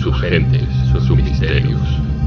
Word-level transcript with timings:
sus 0.00 0.18
gentes, 0.20 0.66
sus 1.06 1.16
misterios. 1.16 1.80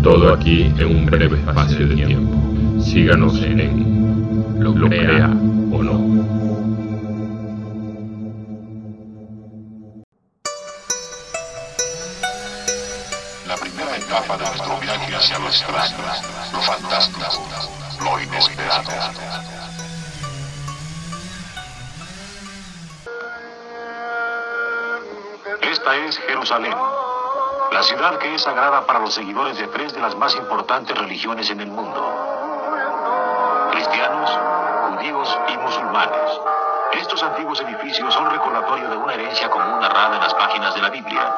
Todo 0.03 0.33
aquí 0.33 0.63
en 0.77 0.85
un 0.85 1.05
breve 1.05 1.39
espacio 1.39 1.87
de 1.87 1.95
tiempo. 1.95 2.81
Síganos 2.81 3.41
en 3.41 4.59
Lo 4.59 4.73
Crea 4.73 5.27
o 5.71 5.81
No. 5.81 6.53
La 13.47 13.55
primera 13.57 13.97
etapa 13.97 14.37
de 14.37 14.43
nuestro 14.43 14.79
viaje 14.79 15.15
hacia 15.15 15.39
lo 15.39 15.47
extraño, 15.47 15.97
lo 16.53 16.59
fantástico, 16.59 17.43
lo 18.03 18.21
inesperado. 18.21 18.91
Esta 25.61 25.95
es 26.07 26.17
Jerusalén, 26.19 26.73
la 27.73 27.81
ciudad 27.81 28.19
que 28.19 28.35
es 28.35 28.43
sagrada 28.43 28.85
para 28.85 28.99
los 28.99 29.15
seguidores 29.15 29.57
de 29.57 29.67
tres 29.67 29.93
de 29.93 29.99
las 29.99 30.15
más 30.15 30.35
importantes 30.35 30.95
religiones 30.95 31.49
en 31.49 31.59
el 31.59 31.71
mundo. 31.71 32.01
Cristianos, 33.71 34.29
judíos 34.89 35.39
y 35.51 35.57
musulmanes. 35.57 36.39
Estos 36.93 37.23
antiguos 37.23 37.59
edificios 37.61 38.13
son 38.13 38.29
recordatorio 38.29 38.89
de 38.91 38.97
una 38.97 39.15
herencia 39.15 39.49
común 39.49 39.79
narrada 39.79 40.17
en 40.17 40.21
las 40.21 40.35
páginas 40.35 40.75
de 40.75 40.81
la 40.83 40.89
Biblia. 40.91 41.35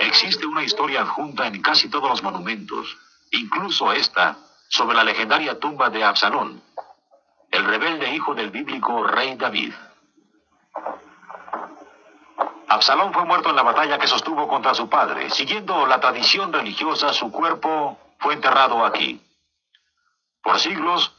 Existe 0.00 0.46
una 0.46 0.62
historia 0.62 1.02
adjunta 1.02 1.46
en 1.46 1.60
casi 1.60 1.90
todos 1.90 2.08
los 2.08 2.22
monumentos, 2.22 2.96
incluso 3.32 3.92
esta, 3.92 4.38
sobre 4.68 4.96
la 4.96 5.04
legendaria 5.04 5.60
tumba 5.60 5.90
de 5.90 6.04
Absalón, 6.04 6.62
el 7.50 7.64
rebelde 7.66 8.14
hijo 8.14 8.34
del 8.34 8.50
bíblico 8.50 9.02
rey 9.04 9.34
David. 9.34 9.74
Absalón 12.68 13.12
fue 13.12 13.24
muerto 13.24 13.50
en 13.50 13.56
la 13.56 13.62
batalla 13.62 13.98
que 13.98 14.08
sostuvo 14.08 14.48
contra 14.48 14.74
su 14.74 14.88
padre. 14.88 15.30
Siguiendo 15.30 15.86
la 15.86 16.00
tradición 16.00 16.52
religiosa, 16.52 17.12
su 17.12 17.30
cuerpo 17.30 17.96
fue 18.18 18.34
enterrado 18.34 18.84
aquí. 18.84 19.22
Por 20.42 20.58
siglos, 20.58 21.14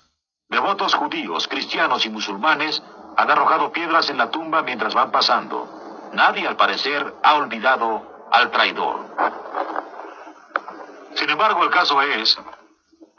devotos 0.49 0.93
judíos, 0.93 1.47
cristianos 1.47 2.05
y 2.05 2.09
musulmanes 2.09 2.83
han 3.15 3.31
arrojado 3.31 3.71
piedras 3.71 4.09
en 4.09 4.17
la 4.17 4.29
tumba 4.29 4.63
mientras 4.63 4.93
van 4.93 5.11
pasando. 5.11 5.69
Nadie, 6.11 6.47
al 6.47 6.57
parecer, 6.57 7.13
ha 7.23 7.35
olvidado 7.35 8.27
al 8.31 8.51
traidor. 8.51 9.05
Sin 11.15 11.29
embargo, 11.29 11.63
el 11.63 11.69
caso 11.69 12.01
es 12.01 12.37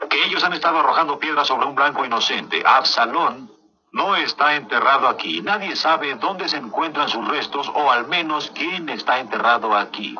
que 0.09 0.25
ellos 0.25 0.43
han 0.43 0.53
estado 0.53 0.79
arrojando 0.79 1.17
piedras 1.17 1.47
sobre 1.47 1.65
un 1.65 1.73
blanco 1.73 2.05
inocente. 2.05 2.61
Absalón 2.63 3.56
no 3.91 4.15
está 4.15 4.55
enterrado 4.55 5.07
aquí. 5.07 5.41
Nadie 5.41 5.75
sabe 5.75 6.15
dónde 6.15 6.47
se 6.47 6.57
encuentran 6.57 7.09
sus 7.09 7.27
restos 7.27 7.69
o 7.73 7.91
al 7.91 8.07
menos 8.07 8.51
quién 8.53 8.89
está 8.89 9.19
enterrado 9.19 9.75
aquí. 9.75 10.15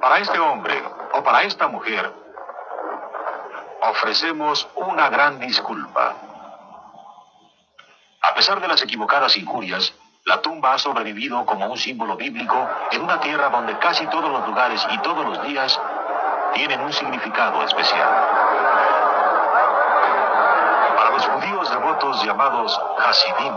Para 0.00 0.18
este 0.18 0.38
hombre 0.38 0.82
o 1.14 1.22
para 1.22 1.42
esta 1.42 1.68
mujer, 1.68 2.12
ofrecemos 3.82 4.68
una 4.74 5.08
gran 5.08 5.38
disculpa. 5.38 6.14
A 8.30 8.34
pesar 8.34 8.60
de 8.60 8.68
las 8.68 8.82
equivocadas 8.82 9.36
injurias, 9.36 9.94
la 10.24 10.42
tumba 10.42 10.74
ha 10.74 10.78
sobrevivido 10.78 11.44
como 11.46 11.66
un 11.66 11.78
símbolo 11.78 12.16
bíblico 12.16 12.68
en 12.90 13.02
una 13.02 13.18
tierra 13.20 13.48
donde 13.48 13.78
casi 13.78 14.06
todos 14.08 14.30
los 14.30 14.46
lugares 14.46 14.86
y 14.90 14.98
todos 14.98 15.24
los 15.24 15.42
días 15.46 15.80
tienen 16.54 16.80
un 16.80 16.92
significado 16.92 17.62
especial. 17.62 18.08
Los 21.18 21.26
judíos 21.26 21.68
devotos 21.68 22.22
llamados 22.22 22.80
Hasidim, 23.04 23.52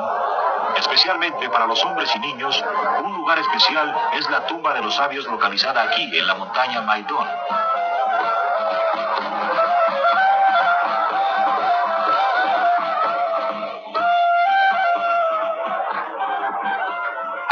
especialmente 0.77 1.47
para 1.47 1.67
los 1.67 1.85
hombres 1.85 2.11
y 2.15 2.19
niños, 2.19 2.59
un 3.03 3.13
lugar 3.13 3.37
especial 3.37 3.95
es 4.13 4.27
la 4.31 4.47
tumba 4.47 4.73
de 4.73 4.81
los 4.81 4.95
sabios 4.95 5.25
localizada 5.25 5.83
aquí, 5.83 6.09
en 6.17 6.25
la 6.25 6.33
montaña 6.33 6.81
Maidón. 6.81 7.27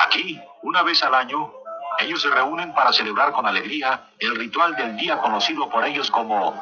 Aquí, 0.07 0.41
una 0.63 0.81
vez 0.81 1.03
al 1.03 1.13
año, 1.13 1.53
ellos 1.99 2.19
se 2.19 2.31
reúnen 2.31 2.73
para 2.73 2.91
celebrar 2.93 3.31
con 3.31 3.45
alegría 3.45 4.05
el 4.17 4.35
ritual 4.37 4.75
del 4.75 4.97
día 4.97 5.19
conocido 5.19 5.69
por 5.69 5.85
ellos 5.85 6.09
como 6.09 6.55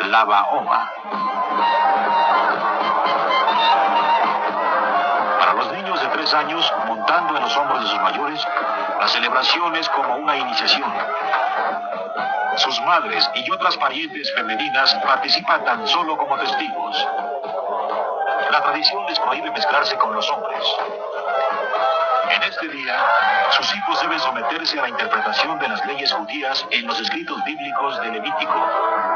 la 0.00 0.24
Bahoma. 0.24 0.92
Años, 6.34 6.72
montando 6.86 7.36
en 7.36 7.42
los 7.42 7.56
hombros 7.56 7.82
de 7.82 7.88
sus 7.88 8.00
mayores, 8.00 8.46
la 9.00 9.08
celebración 9.08 9.76
es 9.76 9.88
como 9.90 10.16
una 10.16 10.36
iniciación. 10.36 10.92
Sus 12.56 12.80
madres 12.82 13.30
y 13.34 13.50
otras 13.50 13.76
parientes 13.76 14.32
femeninas 14.34 14.94
participan 15.04 15.64
tan 15.64 15.86
solo 15.86 16.16
como 16.16 16.38
testigos. 16.38 17.08
La 18.50 18.62
tradición 18.62 19.04
les 19.06 19.18
prohíbe 19.18 19.50
mezclarse 19.50 19.96
con 19.96 20.14
los 20.14 20.30
hombres. 20.30 20.64
En 22.30 22.42
este 22.42 22.68
día, 22.68 22.96
sus 23.50 23.76
hijos 23.76 24.00
deben 24.00 24.18
someterse 24.18 24.78
a 24.78 24.82
la 24.82 24.88
interpretación 24.88 25.58
de 25.58 25.68
las 25.68 25.84
leyes 25.86 26.12
judías 26.12 26.66
en 26.70 26.86
los 26.86 26.98
escritos 27.00 27.44
bíblicos 27.44 28.00
de 28.00 28.08
Levítico. 28.08 29.15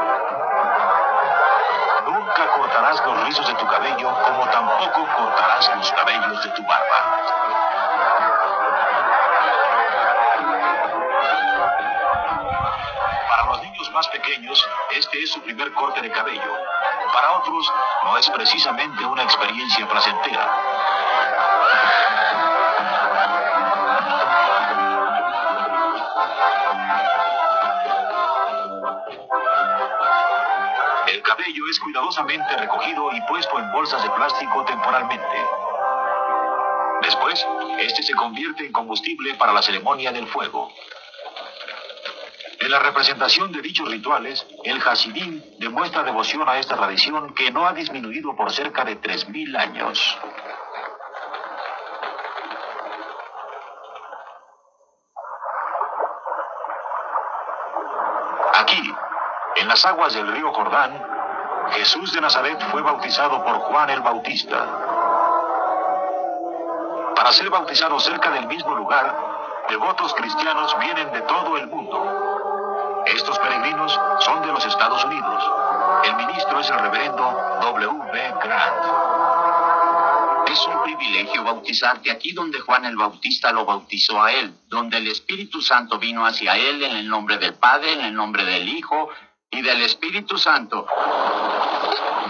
Cortarás 2.81 3.05
los 3.05 3.23
rizos 3.25 3.47
de 3.47 3.53
tu 3.53 3.67
cabello, 3.67 4.11
como 4.25 4.43
tampoco 4.49 5.07
cortarás 5.15 5.69
los 5.75 5.91
cabellos 5.91 6.43
de 6.43 6.49
tu 6.49 6.63
barba. 6.63 7.19
Para 13.29 13.45
los 13.45 13.61
niños 13.61 13.91
más 13.91 14.07
pequeños, 14.07 14.67
este 14.95 15.21
es 15.21 15.31
su 15.31 15.43
primer 15.43 15.71
corte 15.73 16.01
de 16.01 16.09
cabello. 16.09 16.57
Para 17.13 17.33
otros, 17.33 17.71
no 18.03 18.17
es 18.17 18.27
precisamente 18.31 19.05
una 19.05 19.21
experiencia 19.25 19.87
placentera. 19.87 20.49
Cabello 31.41 31.67
es 31.71 31.79
cuidadosamente 31.79 32.55
recogido 32.55 33.11
y 33.11 33.21
puesto 33.21 33.57
en 33.57 33.71
bolsas 33.71 34.03
de 34.03 34.11
plástico 34.11 34.63
temporalmente. 34.63 35.25
Después, 37.01 37.47
este 37.79 38.03
se 38.03 38.13
convierte 38.13 38.63
en 38.63 38.71
combustible 38.71 39.33
para 39.35 39.51
la 39.51 39.63
ceremonia 39.63 40.11
del 40.11 40.27
fuego. 40.27 40.71
En 42.59 42.69
la 42.69 42.77
representación 42.77 43.51
de 43.51 43.61
dichos 43.61 43.89
rituales, 43.89 44.45
el 44.65 44.79
Hasidim 44.87 45.41
demuestra 45.57 46.03
devoción 46.03 46.47
a 46.47 46.59
esta 46.59 46.75
tradición 46.75 47.33
que 47.33 47.49
no 47.49 47.65
ha 47.65 47.73
disminuido 47.73 48.35
por 48.35 48.51
cerca 48.51 48.85
de 48.85 49.01
3.000 49.01 49.57
años. 49.57 50.19
Aquí, 58.53 58.93
en 59.55 59.67
las 59.67 59.83
aguas 59.85 60.13
del 60.13 60.31
río 60.31 60.53
Jordán, 60.53 61.20
Jesús 61.73 62.11
de 62.11 62.21
Nazaret 62.21 62.59
fue 62.69 62.81
bautizado 62.81 63.43
por 63.43 63.55
Juan 63.55 63.89
el 63.89 64.01
Bautista. 64.01 64.65
Para 67.15 67.31
ser 67.31 67.49
bautizado 67.49 67.99
cerca 67.99 68.29
del 68.31 68.47
mismo 68.47 68.75
lugar, 68.75 69.15
devotos 69.69 70.13
cristianos 70.15 70.75
vienen 70.79 71.11
de 71.11 71.21
todo 71.21 71.57
el 71.57 71.67
mundo. 71.67 73.03
Estos 73.05 73.39
peregrinos 73.39 73.99
son 74.19 74.41
de 74.41 74.47
los 74.47 74.65
Estados 74.65 75.03
Unidos. 75.05 75.51
El 76.03 76.15
ministro 76.17 76.59
es 76.59 76.69
el 76.69 76.79
reverendo 76.79 77.23
W. 77.61 77.99
Grant. 78.43 78.85
Es 80.49 80.67
un 80.67 80.83
privilegio 80.83 81.43
bautizarte 81.43 82.11
aquí 82.11 82.33
donde 82.33 82.59
Juan 82.59 82.83
el 82.83 82.97
Bautista 82.97 83.53
lo 83.53 83.65
bautizó 83.65 84.21
a 84.21 84.33
él, 84.33 84.53
donde 84.67 84.97
el 84.97 85.07
Espíritu 85.07 85.61
Santo 85.61 85.97
vino 85.97 86.25
hacia 86.25 86.57
él 86.57 86.83
en 86.83 86.97
el 86.97 87.07
nombre 87.07 87.37
del 87.37 87.53
Padre, 87.53 87.93
en 87.93 88.01
el 88.01 88.13
nombre 88.13 88.43
del 88.43 88.67
Hijo 88.67 89.09
y 89.51 89.61
del 89.61 89.81
Espíritu 89.83 90.37
Santo. 90.37 90.87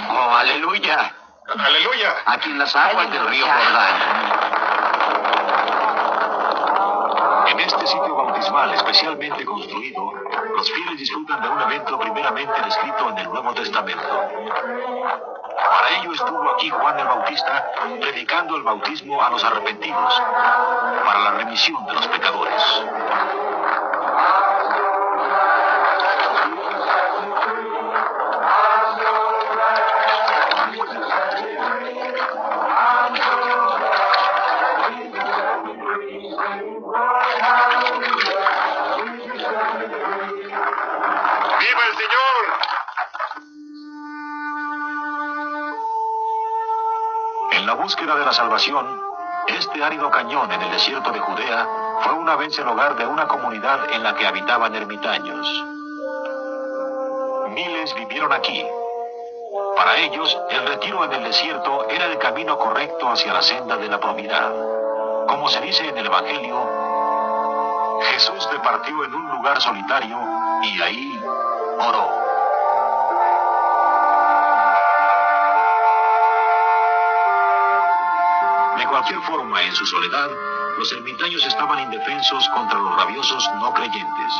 Oh, 0.09 0.35
aleluya. 0.35 1.13
Aleluya. 1.57 2.15
Aquí 2.25 2.49
en 2.49 2.57
las 2.57 2.75
aguas 2.75 3.11
del 3.11 3.27
río 3.27 3.45
Jordán. 3.45 3.95
En 7.47 7.59
este 7.59 7.85
sitio 7.85 8.15
bautismal 8.15 8.73
especialmente 8.73 9.45
construido, 9.45 10.11
los 10.55 10.71
fieles 10.71 10.97
disfrutan 10.97 11.41
de 11.41 11.49
un 11.49 11.61
evento 11.61 11.99
primeramente 11.99 12.53
descrito 12.63 13.09
en 13.09 13.17
el 13.19 13.29
Nuevo 13.29 13.53
Testamento. 13.53 14.31
Para 15.69 15.89
ello 15.99 16.13
estuvo 16.13 16.49
aquí 16.51 16.69
Juan 16.69 16.99
el 16.99 17.05
Bautista 17.05 17.71
predicando 17.99 18.55
el 18.55 18.63
bautismo 18.63 19.21
a 19.21 19.29
los 19.29 19.43
arrepentidos, 19.43 20.21
para 21.05 21.19
la 21.19 21.31
remisión 21.31 21.85
de 21.85 21.93
los 21.93 22.07
pecadores. 22.07 22.70
De 48.15 48.25
la 48.25 48.33
salvación, 48.33 49.01
este 49.47 49.83
árido 49.83 50.09
cañón 50.09 50.51
en 50.51 50.61
el 50.61 50.71
desierto 50.71 51.11
de 51.11 51.19
Judea 51.19 51.67
fue 52.01 52.13
una 52.13 52.35
vez 52.35 52.57
el 52.59 52.67
hogar 52.67 52.95
de 52.95 53.05
una 53.05 53.27
comunidad 53.27 53.91
en 53.91 54.03
la 54.03 54.15
que 54.15 54.27
habitaban 54.27 54.75
ermitaños. 54.75 55.47
Miles 57.49 57.93
vivieron 57.95 58.31
aquí. 58.33 58.65
Para 59.75 59.97
ellos, 59.97 60.37
el 60.49 60.67
retiro 60.67 61.03
en 61.05 61.13
el 61.13 61.23
desierto 61.23 61.87
era 61.89 62.05
el 62.05 62.17
camino 62.17 62.57
correcto 62.57 63.09
hacia 63.09 63.33
la 63.33 63.41
senda 63.41 63.77
de 63.77 63.87
la 63.87 63.99
probidad. 63.99 64.51
Como 65.27 65.49
se 65.49 65.61
dice 65.61 65.87
en 65.87 65.97
el 65.97 66.05
Evangelio, 66.05 68.01
Jesús 68.11 68.49
departió 68.51 69.03
en 69.03 69.13
un 69.13 69.31
lugar 69.37 69.61
solitario 69.61 70.17
y 70.63 70.81
ahí 70.81 71.21
oró. 71.79 72.20
Cualquier 79.01 79.21
forma, 79.21 79.63
en 79.63 79.73
su 79.73 79.83
soledad, 79.87 80.29
los 80.77 80.91
ermitaños 80.91 81.43
estaban 81.43 81.79
indefensos 81.79 82.47
contra 82.49 82.77
los 82.77 82.95
rabiosos 82.97 83.49
no 83.55 83.73
creyentes. 83.73 84.33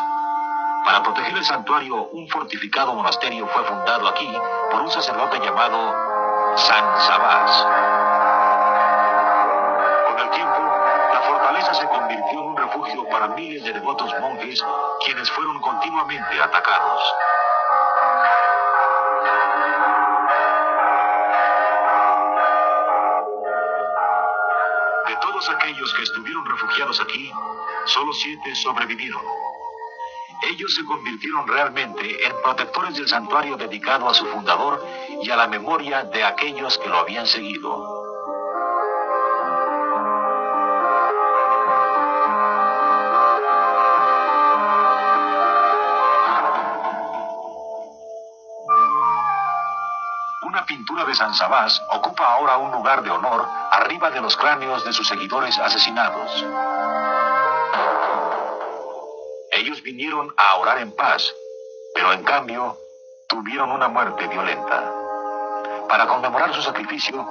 Para 0.85 1.01
proteger 1.01 1.35
el 1.35 1.43
santuario, 1.43 1.95
un 2.11 2.27
fortificado 2.29 2.93
monasterio 2.93 3.47
fue 3.47 3.63
fundado 3.63 4.07
aquí 4.07 4.31
por 4.69 4.81
un 4.81 4.91
sacerdote 4.91 5.39
llamado 5.39 5.95
San 6.57 7.01
Sabás. 7.01 7.67
Con 10.09 10.19
el 10.19 10.29
tiempo, 10.29 10.61
la 11.11 11.21
fortaleza 11.21 11.73
se 11.73 11.87
convirtió 11.87 12.39
en 12.41 12.45
un 12.45 12.57
refugio 12.57 13.09
para 13.09 13.29
miles 13.29 13.63
de 13.63 13.73
devotos 13.73 14.13
monjes, 14.21 14.63
quienes 15.03 15.31
fueron 15.31 15.59
continuamente 15.59 16.39
atacados. 16.39 17.15
Todos 25.41 25.55
aquellos 25.55 25.93
que 25.95 26.03
estuvieron 26.03 26.45
refugiados 26.45 27.01
aquí, 27.01 27.31
solo 27.85 28.13
siete 28.13 28.53
sobrevivieron. 28.55 29.21
Ellos 30.51 30.75
se 30.75 30.85
convirtieron 30.85 31.47
realmente 31.47 32.27
en 32.27 32.33
protectores 32.43 32.95
del 32.95 33.07
santuario 33.07 33.57
dedicado 33.57 34.07
a 34.07 34.13
su 34.13 34.25
fundador 34.27 34.85
y 35.23 35.29
a 35.31 35.35
la 35.35 35.47
memoria 35.47 36.03
de 36.03 36.23
aquellos 36.23 36.77
que 36.77 36.89
lo 36.89 36.97
habían 36.99 37.25
seguido. 37.25 37.90
Sabás 51.33 51.81
ocupa 51.91 52.25
ahora 52.33 52.57
un 52.57 52.71
lugar 52.71 53.03
de 53.03 53.11
honor 53.11 53.47
arriba 53.71 54.09
de 54.09 54.19
los 54.21 54.35
cráneos 54.35 54.83
de 54.83 54.91
sus 54.91 55.07
seguidores 55.07 55.57
asesinados. 55.59 56.45
Ellos 59.51 59.81
vinieron 59.83 60.33
a 60.35 60.55
orar 60.57 60.79
en 60.79 60.91
paz, 60.95 61.31
pero 61.93 62.11
en 62.11 62.23
cambio 62.23 62.75
tuvieron 63.29 63.71
una 63.71 63.87
muerte 63.87 64.27
violenta. 64.27 64.83
Para 65.87 66.07
conmemorar 66.07 66.53
su 66.53 66.61
sacrificio, 66.63 67.25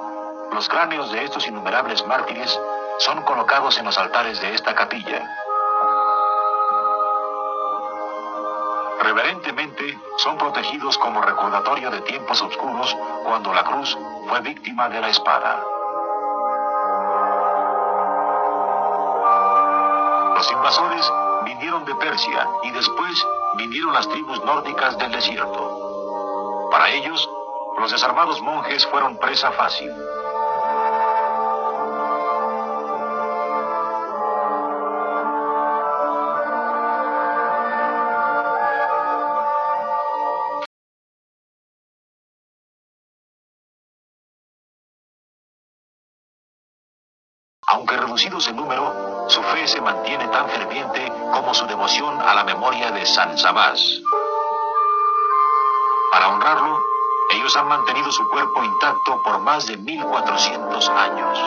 los 0.51 0.69
cráneos 0.69 1.11
de 1.11 1.25
estos 1.25 1.45
innumerables 1.47 2.05
mártires 2.07 2.57
son 2.99 3.21
colocados 3.23 3.77
en 3.77 3.85
los 3.85 3.97
altares 3.97 4.39
de 4.41 4.55
esta 4.55 4.73
capilla. 4.73 5.40
Reverentemente 9.13 9.99
son 10.19 10.37
protegidos 10.37 10.97
como 10.97 11.21
recordatorio 11.21 11.91
de 11.91 11.99
tiempos 11.99 12.41
oscuros 12.41 12.95
cuando 13.25 13.53
la 13.53 13.61
cruz 13.61 13.97
fue 14.29 14.39
víctima 14.39 14.87
de 14.87 15.01
la 15.01 15.09
espada. 15.09 15.61
Los 20.33 20.49
invasores 20.49 21.11
vinieron 21.43 21.83
de 21.83 21.93
Persia 21.95 22.47
y 22.63 22.71
después 22.71 23.27
vinieron 23.57 23.91
las 23.91 24.07
tribus 24.07 24.41
nórdicas 24.45 24.97
del 24.97 25.11
desierto. 25.11 26.69
Para 26.71 26.89
ellos, 26.91 27.29
los 27.79 27.91
desarmados 27.91 28.41
monjes 28.41 28.87
fueron 28.87 29.17
presa 29.17 29.51
fácil. 29.51 29.91
Para 56.11 56.27
honrarlo, 56.27 56.83
ellos 57.31 57.55
han 57.55 57.67
mantenido 57.67 58.11
su 58.11 58.27
cuerpo 58.27 58.63
intacto 58.65 59.21
por 59.23 59.39
más 59.39 59.65
de 59.65 59.77
1400 59.77 60.89
años. 60.89 61.39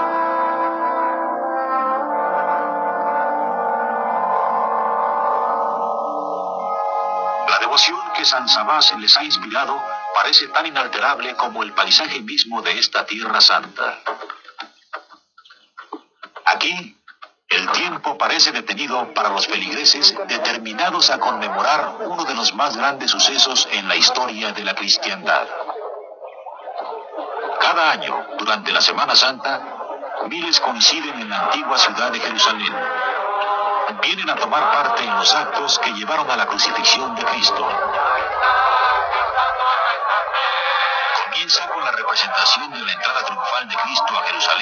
La 7.51 7.59
devoción 7.59 8.01
que 8.17 8.25
San 8.25 8.49
Sabás 8.49 8.97
les 8.99 9.15
ha 9.19 9.25
inspirado 9.25 9.79
parece 10.15 10.49
tan 10.49 10.65
inalterable 10.65 11.37
como 11.37 11.63
el 11.63 11.75
paisaje 11.75 12.23
mismo 12.23 12.63
de 12.63 12.79
esta 12.79 13.05
tierra 13.05 13.43
santa. 13.43 14.01
Aquí, 16.47 16.97
el 17.65 17.73
tiempo 17.73 18.19
parece 18.19 18.53
detenido 18.53 19.15
para 19.15 19.31
los 19.31 19.47
feligreses 19.47 20.15
determinados 20.29 21.09
a 21.09 21.19
conmemorar 21.19 21.97
uno 22.01 22.25
de 22.25 22.35
los 22.35 22.55
más 22.55 22.77
grandes 22.77 23.11
sucesos 23.11 23.67
en 23.73 23.89
la 23.89 23.97
historia 23.97 24.53
de 24.53 24.65
la 24.65 24.75
cristiandad. 24.75 25.47
Cada 27.61 27.93
año, 27.93 28.27
durante 28.39 28.71
la 28.71 28.83
Semana 28.83 29.17
Santa, 29.17 29.63
miles 30.29 30.61
coinciden 30.61 31.19
en 31.21 31.31
la 31.31 31.39
antigua 31.47 31.79
ciudad 31.79 32.13
de 32.13 32.21
Jerusalén. 32.21 32.75
Vienen 34.03 34.29
a 34.29 34.37
tomar 34.37 34.71
parte 34.71 35.03
en 35.03 35.17
los 35.17 35.35
actos 35.35 35.79
que 35.79 35.93
llevaron 35.95 36.31
a 36.31 36.37
la 36.37 36.47
crucifixión 36.47 37.15
de 37.15 37.25
Cristo. 37.25 37.67
Comienza 41.25 41.69
con 41.69 41.83
la 41.83 41.93
representación 41.93 42.71
de 42.73 42.81
la 42.81 42.93
entrada 42.93 43.25
triunfal 43.25 43.69
de 43.69 43.75
Cristo 43.77 44.19
a 44.19 44.23
Jerusalén 44.27 44.54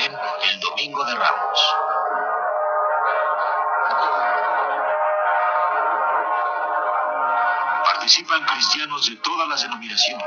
Cristianos 8.25 9.11
de 9.11 9.17
todas 9.17 9.49
las 9.49 9.63
denominaciones. 9.63 10.25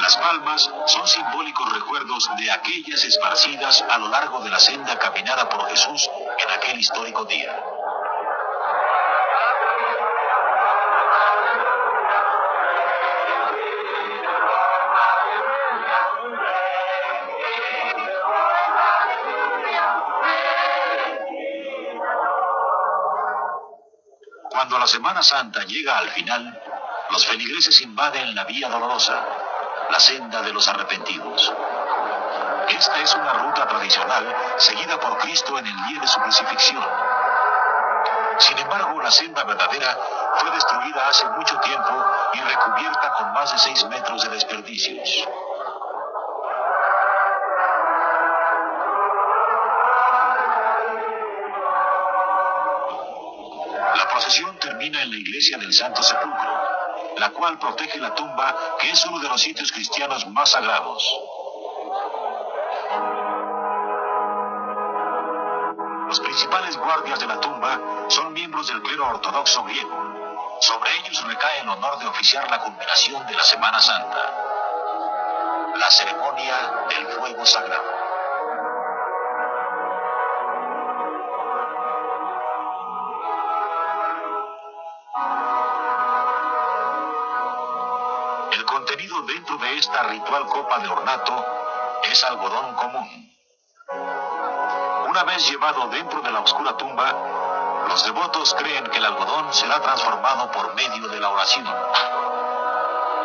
Las 0.00 0.16
palmas 0.16 0.70
son 0.86 1.06
simbólicos 1.06 1.72
recuerdos 1.72 2.28
de 2.38 2.50
aquellas 2.50 3.04
esparcidas 3.04 3.82
a 3.82 3.98
lo 3.98 4.08
largo 4.08 4.40
de 4.40 4.50
la 4.50 4.58
senda 4.58 4.98
caminada 4.98 5.48
por 5.48 5.68
Jesús 5.68 6.10
en 6.38 6.50
aquel 6.50 6.78
histórico 6.80 7.24
día. 7.24 7.54
Cuando 24.68 24.84
la 24.84 24.86
Semana 24.86 25.22
Santa 25.22 25.64
llega 25.64 25.96
al 25.96 26.10
final, 26.10 26.62
los 27.08 27.26
feligreses 27.26 27.80
invaden 27.80 28.34
la 28.34 28.44
Vía 28.44 28.68
Dolorosa, 28.68 29.24
la 29.90 29.98
senda 29.98 30.42
de 30.42 30.52
los 30.52 30.68
arrepentidos. 30.68 31.54
Esta 32.68 33.00
es 33.00 33.14
una 33.14 33.32
ruta 33.32 33.66
tradicional 33.66 34.26
seguida 34.58 35.00
por 35.00 35.16
Cristo 35.20 35.58
en 35.58 35.66
el 35.66 35.86
día 35.86 36.00
de 36.02 36.06
su 36.06 36.20
crucifixión. 36.20 36.84
Sin 38.36 38.58
embargo, 38.58 39.00
la 39.00 39.10
senda 39.10 39.42
verdadera 39.44 39.98
fue 40.36 40.50
destruida 40.50 41.08
hace 41.08 41.26
mucho 41.28 41.58
tiempo 41.60 42.04
y 42.34 42.40
recubierta 42.40 43.14
con 43.14 43.32
más 43.32 43.50
de 43.50 43.58
seis 43.60 43.86
metros 43.86 44.22
de 44.22 44.28
desperdicios. 44.28 45.26
Termina 54.78 55.02
en 55.02 55.10
la 55.10 55.16
iglesia 55.16 55.58
del 55.58 55.72
Santo 55.72 56.00
Sepulcro, 56.04 56.68
la 57.16 57.30
cual 57.30 57.58
protege 57.58 57.98
la 57.98 58.14
tumba, 58.14 58.54
que 58.78 58.90
es 58.90 59.04
uno 59.06 59.18
de 59.18 59.28
los 59.28 59.40
sitios 59.40 59.72
cristianos 59.72 60.24
más 60.28 60.50
sagrados. 60.50 61.02
Los 66.06 66.20
principales 66.20 66.76
guardias 66.76 67.18
de 67.18 67.26
la 67.26 67.40
tumba 67.40 68.06
son 68.08 68.32
miembros 68.32 68.68
del 68.68 68.80
clero 68.82 69.08
ortodoxo 69.08 69.64
griego. 69.64 70.58
Sobre 70.60 70.90
ellos 70.98 71.26
recae 71.26 71.60
el 71.62 71.68
honor 71.68 71.98
de 71.98 72.06
oficiar 72.06 72.48
la 72.48 72.60
culminación 72.60 73.26
de 73.26 73.34
la 73.34 73.42
Semana 73.42 73.80
Santa, 73.80 74.32
la 75.76 75.90
ceremonia 75.90 76.86
del 76.88 77.06
fuego 77.08 77.44
sagrado. 77.44 78.07
Dentro 89.38 89.56
de 89.58 89.78
esta 89.78 90.02
ritual 90.02 90.46
copa 90.46 90.80
de 90.80 90.88
ornato 90.88 91.46
es 92.02 92.24
algodón 92.24 92.74
común. 92.74 93.32
Una 95.08 95.22
vez 95.22 95.48
llevado 95.48 95.86
dentro 95.90 96.20
de 96.22 96.32
la 96.32 96.40
oscura 96.40 96.76
tumba, 96.76 97.86
los 97.86 98.04
devotos 98.04 98.52
creen 98.54 98.82
que 98.88 98.98
el 98.98 99.04
algodón 99.04 99.54
será 99.54 99.80
transformado 99.80 100.50
por 100.50 100.74
medio 100.74 101.06
de 101.06 101.20
la 101.20 101.30
oración. 101.30 101.72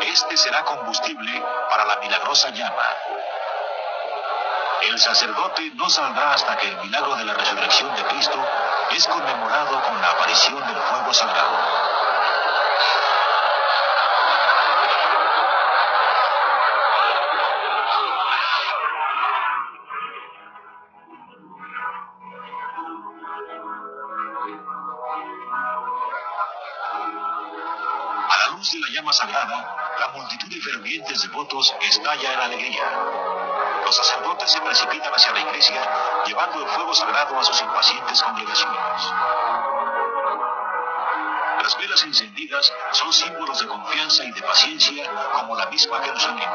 Este 0.02 0.38
será 0.38 0.64
combustible 0.64 1.44
para 1.72 1.86
la 1.86 1.96
milagrosa 1.96 2.52
llama. 2.52 2.90
El 4.84 5.00
sacerdote 5.00 5.72
no 5.74 5.90
saldrá 5.90 6.34
hasta 6.34 6.58
que 6.58 6.68
el 6.68 6.78
milagro 6.78 7.16
de 7.16 7.26
la 7.26 7.34
resurrección 7.34 7.96
de 7.96 8.04
Cristo 8.04 8.38
es 8.92 9.08
conmemorado 9.08 9.82
con 9.82 10.00
la 10.00 10.12
aparición 10.12 10.60
del 10.68 10.78
fuego 10.78 11.12
sagrado. 11.12 11.93
Velas 41.94 42.04
encendidas 42.06 42.74
son 42.92 43.14
símbolos 43.14 43.60
de 43.60 43.68
confianza 43.68 44.24
y 44.24 44.32
de 44.32 44.42
paciencia 44.42 45.12
como 45.34 45.56
la 45.56 45.68
misma 45.68 46.02
Jerusalén. 46.02 46.50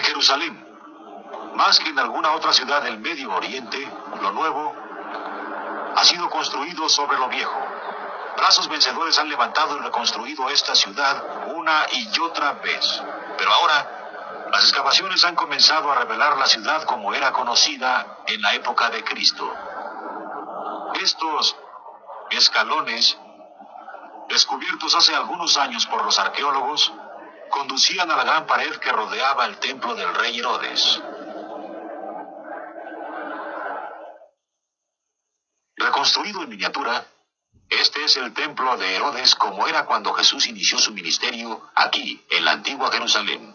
Jerusalén. 0.00 0.64
Más 1.54 1.78
que 1.78 1.90
en 1.90 1.98
alguna 1.98 2.32
otra 2.32 2.52
ciudad 2.52 2.82
del 2.82 2.98
Medio 2.98 3.32
Oriente, 3.34 3.86
lo 4.20 4.32
nuevo 4.32 4.74
ha 5.94 6.04
sido 6.04 6.28
construido 6.28 6.88
sobre 6.88 7.18
lo 7.18 7.28
viejo. 7.28 7.58
Brazos 8.38 8.68
vencedores 8.68 9.18
han 9.18 9.28
levantado 9.28 9.76
y 9.76 9.80
reconstruido 9.80 10.48
esta 10.48 10.72
ciudad 10.76 11.48
una 11.56 11.86
y 11.90 12.20
otra 12.20 12.52
vez. 12.52 13.02
Pero 13.36 13.52
ahora, 13.52 14.46
las 14.52 14.62
excavaciones 14.62 15.24
han 15.24 15.34
comenzado 15.34 15.90
a 15.90 15.96
revelar 15.96 16.38
la 16.38 16.46
ciudad 16.46 16.84
como 16.84 17.12
era 17.14 17.32
conocida 17.32 18.18
en 18.28 18.40
la 18.40 18.54
época 18.54 18.90
de 18.90 19.02
Cristo. 19.02 19.52
Estos 21.02 21.56
escalones, 22.30 23.18
descubiertos 24.28 24.94
hace 24.94 25.16
algunos 25.16 25.56
años 25.56 25.84
por 25.86 26.04
los 26.04 26.16
arqueólogos, 26.20 26.92
conducían 27.50 28.08
a 28.08 28.16
la 28.16 28.22
gran 28.22 28.46
pared 28.46 28.76
que 28.76 28.92
rodeaba 28.92 29.46
el 29.46 29.58
templo 29.58 29.96
del 29.96 30.14
rey 30.14 30.38
Herodes. 30.38 31.02
Reconstruido 35.74 36.42
en 36.42 36.50
miniatura, 36.50 37.04
este 37.70 38.04
es 38.04 38.16
el 38.16 38.32
templo 38.32 38.76
de 38.76 38.96
Herodes 38.96 39.34
como 39.34 39.66
era 39.66 39.84
cuando 39.84 40.14
Jesús 40.14 40.46
inició 40.46 40.78
su 40.78 40.92
ministerio 40.92 41.70
aquí, 41.74 42.24
en 42.30 42.44
la 42.44 42.52
antigua 42.52 42.90
Jerusalén. 42.90 43.54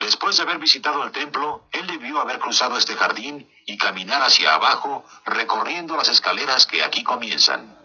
Después 0.00 0.36
de 0.36 0.42
haber 0.42 0.58
visitado 0.58 1.04
el 1.04 1.12
templo, 1.12 1.68
él 1.72 1.86
debió 1.86 2.20
haber 2.20 2.38
cruzado 2.38 2.76
este 2.76 2.96
jardín 2.96 3.48
y 3.66 3.76
caminar 3.76 4.22
hacia 4.22 4.54
abajo, 4.54 5.04
recorriendo 5.26 5.96
las 5.96 6.08
escaleras 6.08 6.66
que 6.66 6.82
aquí 6.82 7.04
comienzan. 7.04 7.78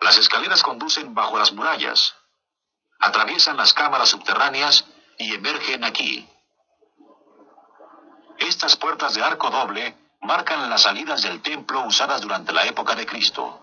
Las 0.00 0.18
escaleras 0.18 0.62
conducen 0.62 1.14
bajo 1.14 1.38
las 1.38 1.52
murallas, 1.52 2.16
atraviesan 2.98 3.56
las 3.56 3.72
cámaras 3.72 4.08
subterráneas 4.08 4.84
y 5.18 5.34
emergen 5.34 5.84
aquí. 5.84 6.28
Estas 8.38 8.76
puertas 8.76 9.14
de 9.14 9.22
arco 9.22 9.50
doble 9.50 9.94
marcan 10.26 10.68
las 10.68 10.82
salidas 10.82 11.22
del 11.22 11.40
templo 11.40 11.82
usadas 11.86 12.20
durante 12.20 12.52
la 12.52 12.66
época 12.66 12.94
de 12.94 13.06
Cristo. 13.06 13.60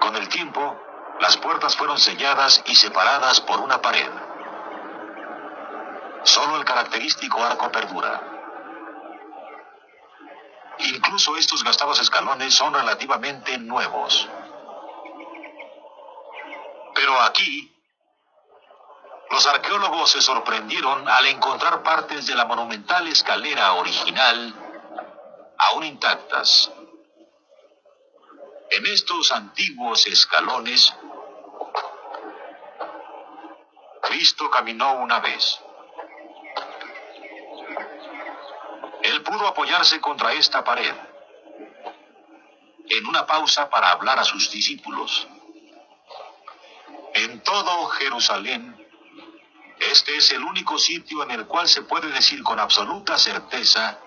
Con 0.00 0.14
el 0.14 0.28
tiempo, 0.28 0.78
las 1.20 1.36
puertas 1.38 1.74
fueron 1.76 1.98
selladas 1.98 2.62
y 2.66 2.74
separadas 2.76 3.40
por 3.40 3.60
una 3.60 3.80
pared. 3.80 4.10
Solo 6.22 6.56
el 6.56 6.64
característico 6.64 7.42
arco 7.42 7.72
perdura. 7.72 8.20
Incluso 10.78 11.36
estos 11.36 11.64
gastados 11.64 12.00
escalones 12.00 12.54
son 12.54 12.74
relativamente 12.74 13.56
nuevos. 13.58 14.28
Pero 16.94 17.20
aquí, 17.20 17.74
los 19.30 19.46
arqueólogos 19.46 20.10
se 20.10 20.20
sorprendieron 20.20 21.08
al 21.08 21.26
encontrar 21.26 21.82
partes 21.82 22.26
de 22.26 22.34
la 22.34 22.44
monumental 22.46 23.06
escalera 23.06 23.74
original 23.74 24.54
aún 25.56 25.84
intactas. 25.84 26.70
En 28.70 28.86
estos 28.86 29.30
antiguos 29.32 30.06
escalones, 30.06 30.94
Cristo 34.02 34.50
caminó 34.50 34.94
una 34.94 35.20
vez. 35.20 35.60
Él 39.02 39.22
pudo 39.22 39.46
apoyarse 39.46 40.00
contra 40.00 40.32
esta 40.32 40.64
pared 40.64 40.94
en 42.88 43.06
una 43.06 43.24
pausa 43.26 43.70
para 43.70 43.92
hablar 43.92 44.18
a 44.18 44.24
sus 44.24 44.50
discípulos. 44.50 45.28
En 47.14 47.40
todo 47.42 47.86
Jerusalén, 47.86 48.79
este 49.80 50.16
es 50.16 50.30
el 50.32 50.42
único 50.44 50.78
sitio 50.78 51.22
en 51.22 51.30
el 51.30 51.46
cual 51.46 51.66
se 51.66 51.82
puede 51.82 52.08
decir 52.08 52.42
con 52.42 52.60
absoluta 52.60 53.18
certeza, 53.18 53.98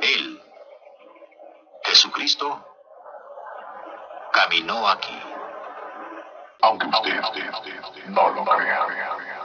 Él, 0.00 0.42
Jesucristo, 1.84 2.64
caminó 4.32 4.88
aquí. 4.88 5.18
Aunque 6.62 6.86
usted, 6.86 7.20
no 8.08 8.30
lo 8.30 8.44
crea. 8.44 9.35